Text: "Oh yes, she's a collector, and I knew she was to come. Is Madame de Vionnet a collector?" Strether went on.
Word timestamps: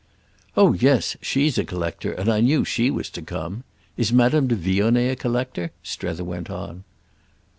"Oh 0.57 0.73
yes, 0.73 1.15
she's 1.21 1.59
a 1.59 1.63
collector, 1.63 2.11
and 2.11 2.27
I 2.27 2.41
knew 2.41 2.65
she 2.65 2.89
was 2.89 3.07
to 3.11 3.21
come. 3.21 3.63
Is 3.97 4.11
Madame 4.11 4.47
de 4.47 4.55
Vionnet 4.55 5.11
a 5.11 5.15
collector?" 5.15 5.69
Strether 5.83 6.23
went 6.23 6.49
on. 6.49 6.83